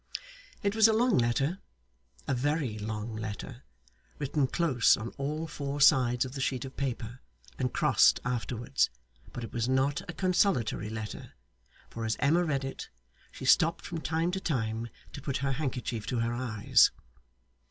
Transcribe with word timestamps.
It 0.63 0.75
was 0.75 0.87
a 0.87 0.93
long 0.93 1.15
letter 1.19 1.59
a 2.27 2.33
very 2.33 2.79
long 2.79 3.15
letter, 3.15 3.61
written 4.17 4.47
close 4.47 4.97
on 4.97 5.09
all 5.19 5.45
four 5.45 5.79
sides 5.79 6.25
of 6.25 6.33
the 6.33 6.41
sheet 6.41 6.65
of 6.65 6.75
paper, 6.75 7.19
and 7.59 7.71
crossed 7.71 8.19
afterwards; 8.25 8.89
but 9.31 9.43
it 9.43 9.53
was 9.53 9.69
not 9.69 10.01
a 10.09 10.13
consolatory 10.13 10.89
letter, 10.89 11.33
for 11.91 12.03
as 12.03 12.17
Emma 12.19 12.43
read 12.43 12.63
it 12.65 12.89
she 13.31 13.45
stopped 13.45 13.85
from 13.85 14.01
time 14.01 14.31
to 14.31 14.39
time 14.39 14.89
to 15.13 15.21
put 15.21 15.37
her 15.45 15.51
handkerchief 15.51 16.07
to 16.07 16.17
her 16.21 16.33
eyes. 16.33 16.89